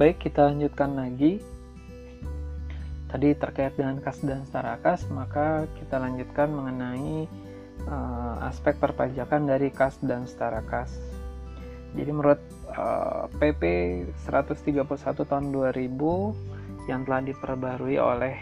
Baik, 0.00 0.16
kita 0.32 0.48
lanjutkan 0.48 0.96
lagi. 0.96 1.44
Tadi 3.12 3.36
terkait 3.36 3.76
dengan 3.76 4.00
kas 4.00 4.24
dan 4.24 4.48
setara 4.48 4.80
kas, 4.80 5.04
maka 5.12 5.68
kita 5.76 6.00
lanjutkan 6.00 6.48
mengenai 6.48 7.28
uh, 7.84 8.48
aspek 8.48 8.80
perpajakan 8.80 9.44
dari 9.44 9.68
kas 9.68 10.00
dan 10.00 10.24
setara 10.24 10.64
kas. 10.64 10.88
Jadi 11.92 12.16
menurut 12.16 12.40
uh, 12.72 13.28
PP 13.44 13.60
131 14.24 14.88
tahun 15.04 15.52
2000 15.52 16.88
yang 16.88 17.04
telah 17.04 17.20
diperbarui 17.20 18.00
oleh 18.00 18.40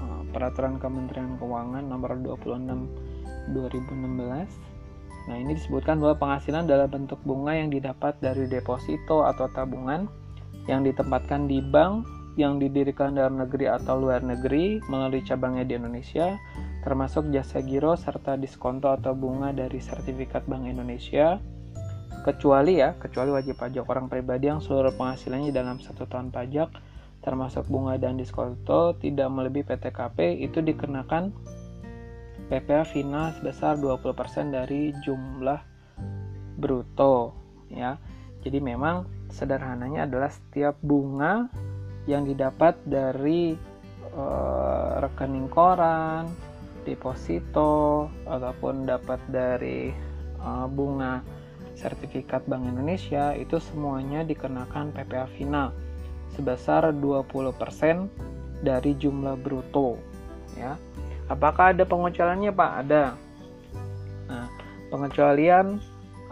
uh, 0.00 0.24
Peraturan 0.32 0.80
Kementerian 0.80 1.36
Keuangan 1.36 1.84
nomor 1.84 2.16
26 2.16 3.52
2016. 3.52 5.28
Nah, 5.28 5.36
ini 5.36 5.52
disebutkan 5.52 6.00
bahwa 6.00 6.16
penghasilan 6.16 6.64
dalam 6.64 6.88
bentuk 6.88 7.20
bunga 7.28 7.52
yang 7.52 7.68
didapat 7.68 8.16
dari 8.24 8.48
deposito 8.48 9.28
atau 9.28 9.52
tabungan 9.52 10.23
yang 10.68 10.84
ditempatkan 10.84 11.46
di 11.48 11.60
bank 11.60 12.08
yang 12.34 12.58
didirikan 12.58 13.14
dalam 13.14 13.38
negeri 13.38 13.70
atau 13.70 13.94
luar 13.98 14.18
negeri 14.22 14.82
melalui 14.90 15.22
cabangnya 15.22 15.62
di 15.62 15.78
Indonesia, 15.78 16.34
termasuk 16.82 17.30
jasa 17.30 17.62
giro 17.62 17.94
serta 17.94 18.34
diskonto 18.34 18.90
atau 18.90 19.14
bunga 19.14 19.54
dari 19.54 19.78
sertifikat 19.78 20.42
Bank 20.50 20.66
Indonesia, 20.66 21.38
kecuali 22.26 22.82
ya, 22.82 22.98
kecuali 22.98 23.30
wajib 23.30 23.54
pajak 23.54 23.86
orang 23.86 24.10
pribadi 24.10 24.50
yang 24.50 24.58
seluruh 24.58 24.90
penghasilannya 24.98 25.54
dalam 25.54 25.78
satu 25.78 26.10
tahun 26.10 26.34
pajak, 26.34 26.74
termasuk 27.22 27.70
bunga 27.70 27.96
dan 28.02 28.18
diskonto 28.18 28.98
tidak 28.98 29.30
melebihi 29.30 29.64
PTKP, 29.70 30.42
itu 30.42 30.58
dikenakan 30.58 31.30
PPh 32.50 32.82
final 32.90 33.32
sebesar 33.38 33.78
20% 33.80 34.52
dari 34.52 34.92
jumlah 35.06 35.60
bruto 36.58 37.32
ya. 37.72 37.96
Jadi 38.44 38.60
memang 38.60 39.23
sederhananya 39.34 40.06
adalah 40.06 40.30
setiap 40.30 40.78
bunga 40.78 41.50
yang 42.06 42.22
didapat 42.22 42.78
dari 42.86 43.58
uh, 44.14 45.02
rekening 45.02 45.50
koran, 45.50 46.30
deposito 46.86 48.06
ataupun 48.30 48.86
dapat 48.86 49.18
dari 49.26 49.90
uh, 50.38 50.70
bunga 50.70 51.18
sertifikat 51.74 52.46
Bank 52.46 52.70
Indonesia 52.70 53.34
itu 53.34 53.58
semuanya 53.58 54.22
dikenakan 54.22 54.94
PPh 54.94 55.26
final 55.34 55.74
sebesar 56.38 56.94
20% 56.94 58.62
dari 58.62 58.94
jumlah 58.94 59.34
bruto 59.42 59.98
ya. 60.54 60.78
Apakah 61.26 61.72
ada 61.72 61.88
pengecualiannya 61.88 62.52
Pak? 62.52 62.72
Ada. 62.84 63.04
Nah, 64.28 64.46
pengecualian 64.92 65.80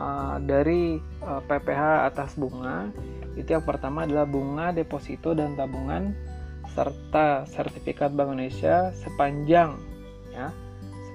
uh, 0.02 0.36
dari 0.42 0.98
uh, 1.22 1.38
PPh 1.46 2.10
atas 2.10 2.34
bunga 2.34 2.90
itu 3.38 3.54
yang 3.54 3.62
pertama 3.62 4.02
adalah 4.02 4.26
bunga 4.26 4.74
deposito 4.74 5.30
dan 5.32 5.54
tabungan 5.54 6.10
serta 6.74 7.46
sertifikat 7.46 8.10
Bank 8.10 8.34
Indonesia 8.34 8.90
sepanjang 8.98 9.78
ya 10.34 10.50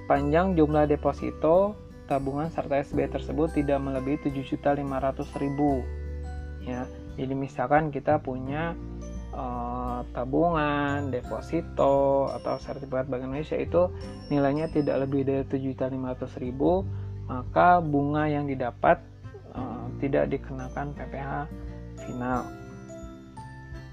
sepanjang 0.08 0.56
jumlah 0.56 0.88
deposito 0.88 1.76
tabungan 2.08 2.48
serta 2.48 2.80
SB 2.80 3.12
tersebut 3.12 3.52
tidak 3.52 3.76
melebihi 3.84 4.32
7.500.000 4.32 6.64
ya. 6.64 6.88
Jadi 7.20 7.34
misalkan 7.36 7.92
kita 7.92 8.16
punya 8.24 8.72
uh, 9.36 10.00
tabungan 10.16 11.12
deposito 11.12 12.32
atau 12.32 12.56
sertifikat 12.56 13.12
Bank 13.12 13.28
Indonesia 13.28 13.60
itu 13.60 13.92
nilainya 14.32 14.72
tidak 14.72 15.04
lebih 15.04 15.28
dari 15.28 15.44
7.500.000 15.44 17.07
maka 17.28 17.78
bunga 17.84 18.24
yang 18.26 18.48
didapat 18.48 18.98
uh, 19.52 19.86
tidak 20.00 20.32
dikenakan 20.32 20.96
PPh 20.96 21.32
final. 22.08 22.42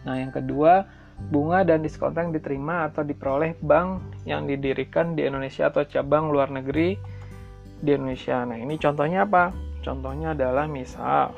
Nah, 0.05 0.16
yang 0.16 0.31
kedua, 0.31 0.88
bunga 1.31 1.65
dan 1.67 1.82
diskon 1.82 2.15
yang 2.15 2.32
diterima 2.32 2.87
atau 2.87 3.02
diperoleh 3.02 3.58
bank 3.60 4.23
yang 4.23 4.48
didirikan 4.48 5.17
di 5.17 5.27
Indonesia 5.27 5.67
atau 5.67 5.83
cabang 5.83 6.32
luar 6.32 6.52
negeri 6.54 6.95
di 7.82 7.89
Indonesia. 7.92 8.45
Nah, 8.48 8.55
ini 8.55 8.80
contohnya 8.80 9.27
apa? 9.27 9.52
Contohnya 9.83 10.33
adalah 10.33 10.65
misal 10.65 11.36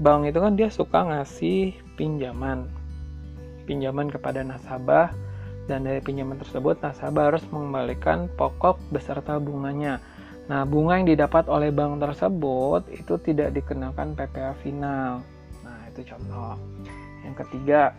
bank 0.00 0.32
itu 0.32 0.38
kan 0.40 0.54
dia 0.56 0.68
suka 0.72 1.04
ngasih 1.04 1.76
pinjaman. 1.94 2.66
Pinjaman 3.68 4.10
kepada 4.10 4.42
nasabah 4.42 5.14
dan 5.70 5.86
dari 5.86 6.02
pinjaman 6.02 6.40
tersebut 6.42 6.82
nasabah 6.82 7.30
harus 7.30 7.44
mengembalikan 7.54 8.26
pokok 8.34 8.80
beserta 8.90 9.38
bunganya. 9.38 10.02
Nah, 10.50 10.66
bunga 10.66 10.98
yang 10.98 11.06
didapat 11.06 11.46
oleh 11.46 11.70
bank 11.70 12.02
tersebut 12.02 12.90
itu 12.90 13.14
tidak 13.22 13.54
dikenakan 13.54 14.18
PPh 14.18 14.58
final 14.62 15.22
itu 15.92 16.08
contoh 16.08 16.56
yang 17.22 17.36
ketiga 17.36 17.92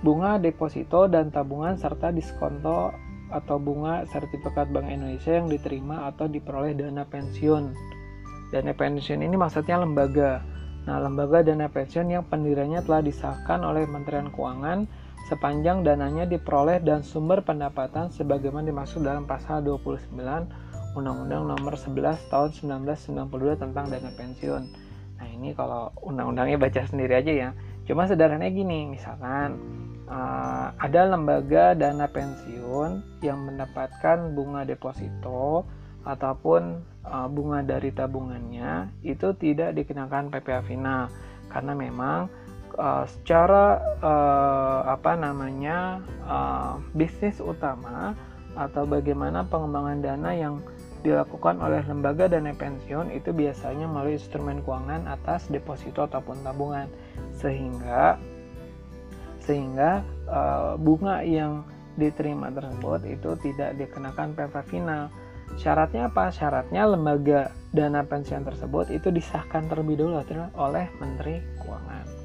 bunga 0.00 0.40
deposito 0.40 1.04
dan 1.06 1.28
tabungan 1.28 1.76
serta 1.76 2.08
diskonto 2.12 2.92
atau 3.32 3.56
bunga 3.56 4.04
sertifikat 4.08 4.68
Bank 4.68 4.88
Indonesia 4.88 5.32
yang 5.32 5.48
diterima 5.48 6.12
atau 6.12 6.28
diperoleh 6.28 6.76
dana 6.76 7.08
pensiun. 7.08 7.72
Dana 8.52 8.72
pensiun 8.76 9.24
ini 9.24 9.32
maksudnya 9.34 9.80
lembaga. 9.80 10.44
Nah, 10.84 11.00
lembaga 11.00 11.40
dana 11.40 11.66
pensiun 11.66 12.12
yang 12.12 12.28
pendiriannya 12.28 12.84
telah 12.84 13.00
disahkan 13.00 13.64
oleh 13.64 13.88
Kementerian 13.88 14.28
Keuangan 14.28 14.84
sepanjang 15.24 15.82
dananya 15.84 16.28
diperoleh 16.28 16.84
dan 16.84 17.00
sumber 17.00 17.40
pendapatan 17.40 18.12
sebagaimana 18.12 18.68
dimaksud 18.68 19.00
dalam 19.00 19.24
pasal 19.24 19.64
29 19.64 20.12
Undang-Undang 20.94 21.42
Nomor 21.50 21.74
11 21.74 22.30
Tahun 22.30 22.50
1992 22.86 23.58
tentang 23.58 23.90
dana 23.90 24.10
pensiun. 24.14 24.62
Nah 25.18 25.26
ini 25.26 25.56
kalau 25.56 25.90
undang-undangnya 26.04 26.60
baca 26.60 26.86
sendiri 26.86 27.18
aja 27.18 27.32
ya. 27.32 27.50
Cuma 27.84 28.08
sederhananya 28.08 28.52
gini, 28.54 28.88
misalkan 28.88 29.58
uh, 30.08 30.72
ada 30.76 31.00
lembaga 31.08 31.74
dana 31.74 32.06
pensiun 32.08 33.20
yang 33.20 33.44
mendapatkan 33.44 34.32
bunga 34.32 34.64
deposito 34.64 35.64
ataupun 36.04 36.84
uh, 37.04 37.28
bunga 37.32 37.64
dari 37.64 37.88
tabungannya 37.90 38.92
itu 39.00 39.32
tidak 39.40 39.72
dikenakan 39.72 40.28
PPh 40.28 40.68
final 40.68 41.08
karena 41.48 41.72
memang 41.72 42.28
uh, 42.78 43.04
secara 43.08 43.80
uh, 44.02 44.80
apa 44.90 45.14
namanya 45.18 46.02
uh, 46.26 46.78
bisnis 46.94 47.38
utama 47.38 48.14
atau 48.54 48.86
bagaimana 48.86 49.42
pengembangan 49.46 49.98
dana 49.98 50.30
yang 50.30 50.62
dilakukan 51.04 51.60
oleh 51.60 51.84
lembaga 51.84 52.30
dana 52.32 52.54
pensiun 52.56 53.12
itu 53.12 53.28
biasanya 53.34 53.84
melalui 53.84 54.16
instrumen 54.16 54.64
keuangan 54.64 55.04
atas 55.04 55.52
deposito 55.52 56.08
ataupun 56.08 56.40
tabungan 56.40 56.88
sehingga 57.36 58.16
sehingga 59.44 60.00
uh, 60.24 60.80
bunga 60.80 61.20
yang 61.20 61.68
diterima 62.00 62.48
tersebut 62.50 63.04
itu 63.06 63.30
tidak 63.44 63.76
dikenakan 63.76 64.32
PPh 64.34 64.64
final. 64.66 65.12
Syaratnya 65.60 66.08
apa? 66.08 66.32
Syaratnya 66.32 66.88
lembaga 66.88 67.52
dana 67.70 68.02
pensiun 68.02 68.42
tersebut 68.42 68.90
itu 68.90 69.12
disahkan 69.12 69.68
terlebih 69.68 70.00
dahulu 70.00 70.24
oleh 70.56 70.88
Menteri 70.98 71.44
Keuangan. 71.60 72.23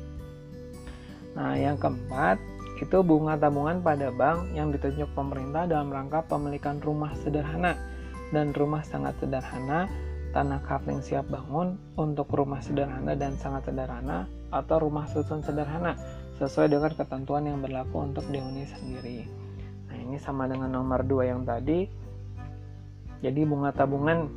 Nah, 1.39 1.55
yang 1.55 1.79
keempat 1.79 2.35
itu 2.83 2.99
bunga 2.99 3.39
tabungan 3.39 3.79
pada 3.79 4.11
bank 4.11 4.51
yang 4.51 4.75
ditunjuk 4.75 5.07
pemerintah 5.15 5.63
dalam 5.71 5.87
rangka 5.87 6.27
pemilikan 6.27 6.83
rumah 6.83 7.15
sederhana 7.23 7.79
dan 8.35 8.51
rumah 8.51 8.83
sangat 8.83 9.15
sederhana, 9.23 9.87
tanah 10.35 10.59
kapling 10.67 10.99
siap 10.99 11.31
bangun 11.31 11.79
untuk 11.95 12.27
rumah 12.35 12.59
sederhana 12.59 13.15
dan 13.15 13.39
sangat 13.39 13.71
sederhana 13.71 14.27
atau 14.51 14.83
rumah 14.83 15.07
susun 15.07 15.39
sederhana 15.39 15.95
sesuai 16.43 16.75
dengan 16.75 16.91
ketentuan 16.91 17.47
yang 17.47 17.63
berlaku 17.63 18.03
untuk 18.03 18.27
dihuni 18.27 18.67
sendiri. 18.67 19.23
Nah, 19.87 19.95
ini 19.95 20.19
sama 20.19 20.43
dengan 20.51 20.75
nomor 20.75 21.07
2 21.07 21.23
yang 21.23 21.47
tadi. 21.47 21.87
Jadi 23.23 23.41
bunga 23.47 23.71
tabungan 23.71 24.27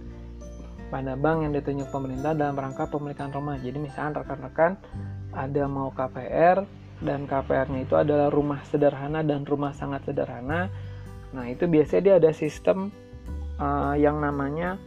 pada 0.90 1.18
bank 1.18 1.50
yang 1.50 1.52
ditunjuk 1.54 1.90
pemerintah 1.90 2.34
dalam 2.34 2.54
rangka 2.54 2.86
pemilikan 2.86 3.30
rumah. 3.34 3.58
Jadi 3.58 3.78
misalnya 3.78 4.22
rekan-rekan 4.22 4.78
ada 5.34 5.62
mau 5.66 5.90
KPR 5.94 6.81
dan 7.02 7.26
KPR-nya 7.26 7.84
itu 7.84 7.98
adalah 7.98 8.30
rumah 8.30 8.62
sederhana 8.66 9.26
dan 9.26 9.42
rumah 9.42 9.74
sangat 9.74 10.06
sederhana. 10.06 10.70
Nah, 11.34 11.44
itu 11.50 11.66
biasanya 11.66 12.02
dia 12.02 12.14
ada 12.22 12.30
sistem 12.30 12.94
uh, 13.62 13.94
yang 13.98 14.18
namanya 14.18 14.78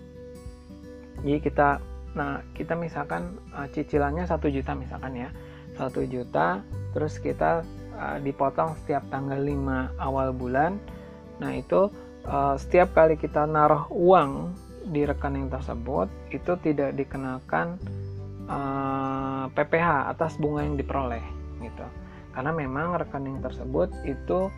jadi 1.24 1.40
kita 1.40 1.70
nah 2.16 2.40
kita 2.56 2.80
misalkan 2.80 3.36
uh, 3.52 3.68
cicilannya 3.68 4.24
satu 4.24 4.48
juta 4.48 4.72
misalkan 4.72 5.20
ya 5.20 5.30
satu 5.76 6.08
juta 6.08 6.64
terus 6.96 7.20
kita 7.20 7.68
uh, 8.00 8.18
dipotong 8.24 8.76
setiap 8.84 9.04
tanggal 9.12 9.36
5 9.36 10.00
awal 10.00 10.32
bulan 10.32 10.80
nah 11.44 11.52
itu 11.52 11.92
uh, 12.24 12.56
setiap 12.56 12.96
kali 12.96 13.20
kita 13.20 13.44
naruh 13.44 13.92
uang 13.92 14.56
di 14.88 15.04
rekening 15.04 15.52
tersebut 15.52 16.08
itu 16.32 16.56
tidak 16.64 16.96
dikenakan 16.96 17.76
uh, 18.48 19.52
PPh 19.52 20.16
atas 20.16 20.40
bunga 20.40 20.64
yang 20.64 20.80
diperoleh 20.80 21.26
gitu 21.60 21.84
karena 22.36 22.52
memang 22.52 23.00
rekening 23.00 23.40
tersebut 23.40 23.90
itu 24.04 24.52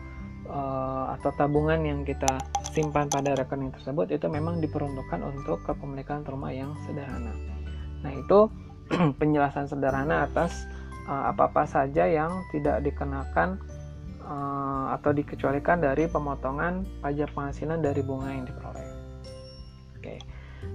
uh, 0.50 1.14
atau 1.14 1.30
tabungan 1.38 1.78
yang 1.86 2.02
kita 2.02 2.42
simpan 2.74 3.06
pada 3.06 3.38
rekening 3.38 3.70
tersebut 3.70 4.10
itu 4.10 4.26
memang 4.26 4.58
diperuntukkan 4.58 5.22
untuk 5.22 5.62
kepemilikan 5.64 6.26
rumah 6.26 6.50
yang 6.50 6.74
sederhana. 6.84 7.32
Nah, 8.02 8.12
itu 8.12 8.50
penjelasan 9.20 9.70
sederhana 9.70 10.26
atas 10.26 10.66
uh, 11.06 11.30
apa-apa 11.32 11.64
saja 11.64 12.04
yang 12.04 12.44
tidak 12.50 12.82
dikenakan 12.84 13.62
uh, 14.26 14.94
atau 14.98 15.10
dikecualikan 15.14 15.80
dari 15.80 16.06
pemotongan 16.10 16.84
pajak 17.00 17.32
penghasilan 17.32 17.80
dari 17.80 18.00
bunga 18.04 18.28
yang 18.28 18.44
diperoleh. 18.44 18.86
Oke. 19.98 20.16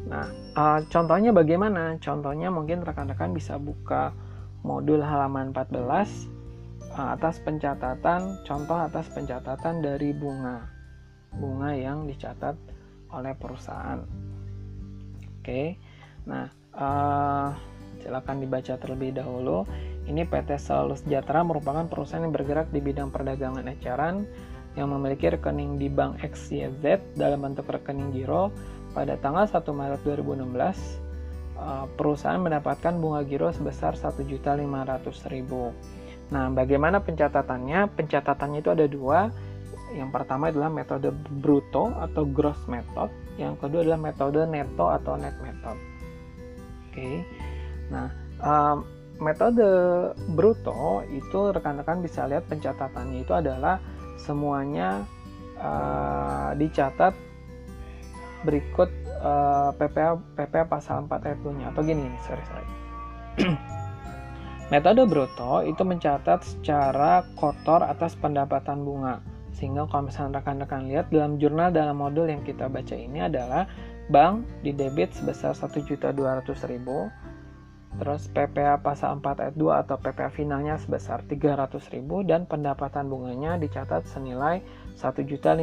Nah, 0.08 0.28
uh, 0.56 0.80
contohnya 0.92 1.32
bagaimana? 1.32 1.96
Contohnya 2.00 2.52
mungkin 2.52 2.84
rekan-rekan 2.84 3.32
bisa 3.32 3.56
buka 3.56 4.12
modul 4.64 5.04
halaman 5.04 5.52
14 5.52 5.76
uh, 5.80 6.43
atas 6.94 7.42
pencatatan 7.42 8.46
contoh 8.46 8.78
atas 8.78 9.10
pencatatan 9.10 9.82
dari 9.82 10.14
bunga. 10.14 10.70
Bunga 11.34 11.74
yang 11.74 12.06
dicatat 12.06 12.54
oleh 13.10 13.34
perusahaan. 13.34 14.06
Oke. 15.42 15.82
Nah, 16.30 16.46
uh, 16.78 17.50
silakan 18.02 18.42
dibaca 18.42 18.78
terlebih 18.78 19.18
dahulu. 19.18 19.66
Ini 20.04 20.28
PT 20.28 20.60
Selalu 20.60 21.00
Sejahtera 21.00 21.48
merupakan 21.48 21.88
perusahaan 21.88 22.22
yang 22.22 22.36
bergerak 22.36 22.70
di 22.70 22.84
bidang 22.84 23.10
perdagangan 23.10 23.66
eceran 23.72 24.28
yang 24.74 24.90
memiliki 24.90 25.32
rekening 25.32 25.78
di 25.78 25.88
Bank 25.88 26.20
XYZ 26.20 27.16
dalam 27.16 27.46
bentuk 27.46 27.70
rekening 27.70 28.12
giro. 28.12 28.52
Pada 28.94 29.18
tanggal 29.18 29.50
1 29.50 29.74
Maret 29.74 30.02
2016, 30.06 30.54
uh, 31.58 31.90
perusahaan 31.98 32.38
mendapatkan 32.38 32.94
bunga 33.00 33.26
giro 33.26 33.50
sebesar 33.50 33.98
1.500.000. 33.98 36.03
Nah, 36.34 36.50
bagaimana 36.50 36.98
pencatatannya? 37.06 37.94
Pencatatannya 37.94 38.60
itu 38.66 38.72
ada 38.74 38.86
dua. 38.90 39.30
Yang 39.94 40.10
pertama 40.10 40.50
adalah 40.50 40.74
metode 40.74 41.14
bruto 41.14 41.94
atau 41.94 42.26
gross 42.26 42.58
method. 42.66 43.14
Yang 43.38 43.62
kedua 43.62 43.86
adalah 43.86 44.02
metode 44.02 44.42
neto 44.50 44.90
atau 44.90 45.14
net 45.14 45.38
method. 45.46 45.78
Oke. 46.90 47.22
Nah, 47.94 48.10
um, 48.42 48.82
metode 49.22 49.70
bruto 50.34 51.06
itu 51.14 51.54
rekan-rekan 51.54 52.02
bisa 52.02 52.26
lihat 52.26 52.50
pencatatannya 52.50 53.22
itu 53.22 53.34
adalah 53.38 53.78
semuanya 54.18 55.06
uh, 55.62 56.58
dicatat 56.58 57.14
berikut 58.42 58.90
uh, 59.22 59.72
PPA 59.78 60.20
PPA 60.36 60.66
pasal 60.68 61.06
4 61.08 61.28
ayat 61.30 61.40
2 61.46 61.60
nya 61.62 61.72
atau 61.72 61.82
gini 61.86 62.04
sorry 62.28 62.44
sorry 62.44 62.68
metode 64.74 65.06
bruto 65.06 65.62
itu 65.62 65.86
mencatat 65.86 66.42
secara 66.42 67.22
kotor 67.38 67.86
atas 67.86 68.18
pendapatan 68.18 68.82
bunga. 68.82 69.22
Sehingga 69.54 69.86
kalau 69.86 70.10
misalnya 70.10 70.42
rekan-rekan 70.42 70.90
lihat 70.90 71.14
dalam 71.14 71.38
jurnal 71.38 71.70
dalam 71.70 72.02
modul 72.02 72.26
yang 72.26 72.42
kita 72.42 72.66
baca 72.66 72.98
ini 72.98 73.22
adalah 73.22 73.70
bank 74.10 74.50
di 74.66 74.74
debit 74.74 75.14
sebesar 75.14 75.54
1.200.000 75.54 76.10
terus 77.94 78.26
PPA 78.34 78.82
pasal 78.82 79.22
4 79.22 79.54
ayat 79.54 79.54
2 79.54 79.82
atau 79.86 80.02
PPA 80.02 80.34
finalnya 80.34 80.82
sebesar 80.82 81.22
300.000 81.30 82.02
dan 82.26 82.50
pendapatan 82.50 83.06
bunganya 83.06 83.62
dicatat 83.62 84.10
senilai 84.10 84.66
1.500.000 84.98 85.62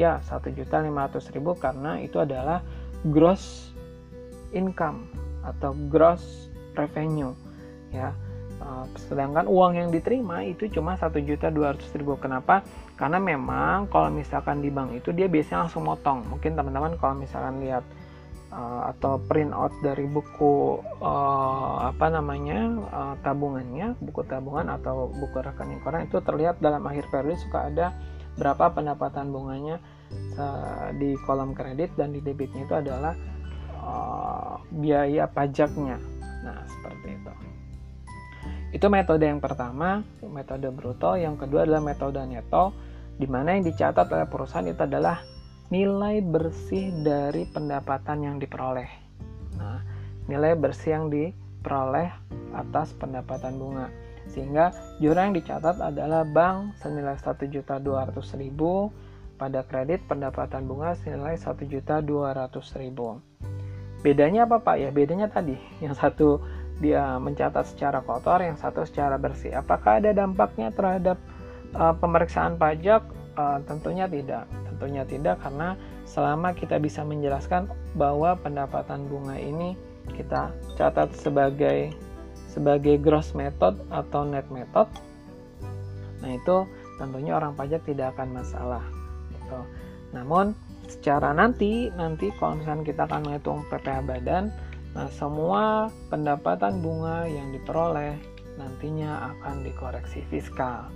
ya 0.00 0.24
1.500.000 0.24 1.36
karena 1.60 2.00
itu 2.00 2.16
adalah 2.16 2.64
gross 3.12 3.76
income 4.56 5.04
atau 5.44 5.76
gross 5.92 6.48
revenue 6.72 7.36
ya. 7.90 8.12
Eh, 8.58 8.84
sedangkan 9.06 9.46
uang 9.46 9.72
yang 9.78 9.88
diterima 9.94 10.42
itu 10.42 10.66
cuma 10.66 10.98
1.200.000 10.98 11.46
kenapa? 12.18 12.66
Karena 12.98 13.22
memang 13.22 13.86
kalau 13.86 14.10
misalkan 14.10 14.58
di 14.58 14.68
bank 14.68 14.98
itu 14.98 15.14
dia 15.14 15.30
biasanya 15.30 15.66
langsung 15.66 15.86
motong. 15.86 16.26
Mungkin 16.26 16.58
teman-teman 16.58 16.98
kalau 16.98 17.14
misalkan 17.22 17.62
lihat 17.62 17.86
uh, 18.50 18.90
atau 18.90 19.22
print 19.30 19.54
out 19.54 19.70
dari 19.78 20.10
buku 20.10 20.82
uh, 20.98 21.86
apa 21.86 22.10
namanya 22.10 22.82
uh, 22.90 23.14
tabungannya 23.22 23.94
buku 24.02 24.26
tabungan 24.26 24.74
atau 24.74 25.06
buku 25.06 25.38
rekening 25.38 25.78
koran 25.86 26.10
itu 26.10 26.18
terlihat 26.18 26.58
dalam 26.58 26.82
akhir 26.82 27.06
periode 27.14 27.38
suka 27.38 27.70
ada 27.70 27.94
berapa 28.38 28.70
pendapatan 28.70 29.34
bunganya 29.34 29.82
di 30.96 31.18
kolom 31.28 31.52
kredit 31.52 31.92
dan 31.98 32.16
di 32.16 32.24
debitnya 32.24 32.64
itu 32.64 32.72
adalah 32.72 33.12
uh, 33.82 34.56
biaya 34.72 35.28
pajaknya. 35.28 36.00
Nah 36.46 36.64
seperti 36.64 37.18
itu 37.18 37.32
itu 38.68 38.86
metode 38.92 39.24
yang 39.24 39.40
pertama, 39.40 40.04
metode 40.28 40.68
bruto. 40.68 41.16
Yang 41.16 41.46
kedua 41.46 41.64
adalah 41.64 41.80
metode 41.80 42.20
neto, 42.28 42.76
di 43.16 43.24
mana 43.24 43.56
yang 43.56 43.64
dicatat 43.64 44.04
oleh 44.12 44.28
perusahaan 44.28 44.68
itu 44.68 44.84
adalah 44.84 45.24
nilai 45.72 46.20
bersih 46.20 46.92
dari 47.00 47.48
pendapatan 47.48 48.24
yang 48.24 48.36
diperoleh. 48.36 48.88
Nah, 49.56 49.80
nilai 50.28 50.52
bersih 50.56 51.00
yang 51.00 51.08
diperoleh 51.08 52.08
atas 52.52 52.92
pendapatan 52.96 53.56
bunga. 53.56 53.88
Sehingga 54.28 54.76
jurang 55.00 55.32
yang 55.32 55.40
dicatat 55.40 55.80
adalah 55.80 56.28
bank 56.28 56.76
senilai 56.84 57.16
1.200.000 57.16 57.80
pada 59.40 59.64
kredit 59.64 60.04
pendapatan 60.04 60.68
bunga 60.68 60.92
senilai 61.00 61.40
1.200.000. 61.40 62.04
Bedanya 63.98 64.46
apa 64.46 64.62
Pak? 64.62 64.76
Ya 64.78 64.94
bedanya 64.94 65.26
tadi, 65.26 65.58
yang 65.82 65.96
satu 65.96 66.38
dia 66.78 67.18
mencatat 67.18 67.74
secara 67.74 68.02
kotor, 68.02 68.38
yang 68.42 68.54
satu 68.54 68.86
secara 68.86 69.18
bersih. 69.18 69.54
Apakah 69.58 69.98
ada 69.98 70.14
dampaknya 70.14 70.70
terhadap 70.70 71.18
uh, 71.74 71.94
pemeriksaan 71.98 72.54
pajak? 72.54 73.02
Uh, 73.38 73.62
tentunya 73.66 74.10
tidak. 74.10 74.50
Tentunya 74.66 75.02
tidak 75.06 75.38
karena 75.42 75.78
selama 76.06 76.54
kita 76.54 76.78
bisa 76.78 77.02
menjelaskan 77.06 77.70
bahwa 77.94 78.34
pendapatan 78.38 79.06
bunga 79.06 79.38
ini 79.38 79.78
kita 80.14 80.50
catat 80.78 81.12
sebagai 81.14 81.92
sebagai 82.48 82.98
gross 82.98 83.34
method 83.34 83.78
atau 83.90 84.26
net 84.26 84.46
method. 84.50 84.90
Nah, 86.18 86.30
itu 86.34 86.66
tentunya 86.98 87.38
orang 87.38 87.54
pajak 87.54 87.86
tidak 87.86 88.18
akan 88.18 88.42
masalah 88.42 88.82
gitu. 89.30 89.60
Namun 90.10 90.56
secara 90.88 91.36
nanti 91.36 91.92
nanti 91.94 92.32
kalau 92.40 92.58
misalnya 92.58 92.82
kita 92.82 93.04
akan 93.06 93.20
menghitung 93.28 93.60
PPh 93.68 93.98
badan 94.08 94.50
Nah, 94.96 95.08
semua 95.12 95.92
pendapatan 96.08 96.80
bunga 96.80 97.28
yang 97.28 97.52
diperoleh 97.52 98.16
nantinya 98.56 99.34
akan 99.36 99.62
dikoreksi 99.62 100.24
fiskal. 100.32 100.88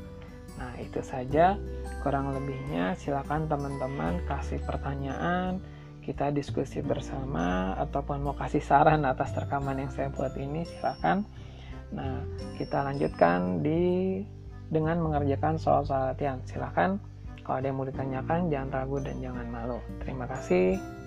Nah, 0.58 0.72
itu 0.80 1.00
saja 1.00 1.56
kurang 2.04 2.34
lebihnya. 2.34 2.98
Silakan 2.98 3.48
teman-teman 3.48 4.20
kasih 4.26 4.60
pertanyaan, 4.64 5.62
kita 6.02 6.34
diskusi 6.34 6.82
bersama 6.82 7.78
ataupun 7.78 8.26
mau 8.26 8.34
kasih 8.34 8.60
saran 8.60 9.06
atas 9.06 9.32
rekaman 9.38 9.86
yang 9.86 9.90
saya 9.94 10.10
buat 10.10 10.34
ini 10.34 10.66
silakan. 10.66 11.24
Nah, 11.92 12.24
kita 12.58 12.82
lanjutkan 12.82 13.62
di 13.62 14.18
dengan 14.72 14.98
mengerjakan 15.04 15.60
soal-soal 15.60 16.10
latihan. 16.10 16.40
Silakan 16.48 16.98
kalau 17.44 17.60
ada 17.60 17.66
yang 17.70 17.78
mau 17.78 17.86
ditanyakan 17.86 18.48
jangan 18.48 18.70
ragu 18.72 18.98
dan 19.04 19.16
jangan 19.20 19.46
malu. 19.52 19.78
Terima 20.00 20.24
kasih. 20.26 21.01